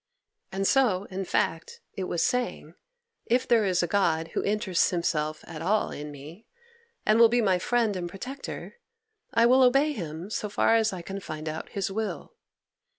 [0.51, 2.73] And so, in fact, it was saying
[3.27, 6.47] "If there is a God who interests himself at all in me,
[7.05, 8.79] and will be my friend and protector,
[9.31, 12.33] I will obey Him so far as I can find out His will."